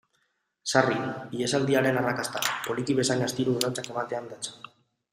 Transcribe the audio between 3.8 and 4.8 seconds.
ematean datza.